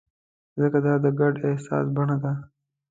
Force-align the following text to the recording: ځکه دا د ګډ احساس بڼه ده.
ځکه 0.59 0.79
دا 0.85 0.93
د 1.03 1.05
ګډ 1.19 1.35
احساس 1.47 1.85
بڼه 1.95 2.17
ده. 2.23 2.31